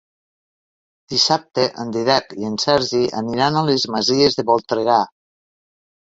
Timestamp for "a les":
3.59-3.85